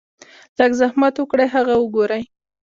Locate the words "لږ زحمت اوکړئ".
0.57-1.47